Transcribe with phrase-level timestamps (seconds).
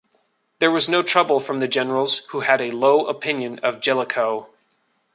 [0.57, 4.47] There was no trouble from the generals, who had a low opinion of Jellicoe.